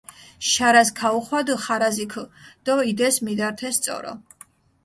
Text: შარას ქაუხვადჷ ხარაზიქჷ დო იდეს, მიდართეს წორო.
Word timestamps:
შარას 0.51 0.89
ქაუხვადჷ 0.99 1.55
ხარაზიქჷ 1.63 2.23
დო 2.65 2.73
იდეს, 2.91 3.15
მიდართეს 3.25 3.75
წორო. 3.83 4.13